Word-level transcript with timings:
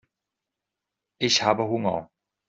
Ich 1.19 1.43
habe 1.43 1.67
Hunger. 1.67 2.09